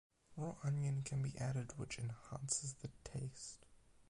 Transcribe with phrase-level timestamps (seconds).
[0.35, 3.67] Raw onion can be added which enhances the taste.